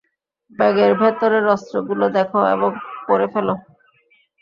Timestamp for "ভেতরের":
1.01-1.45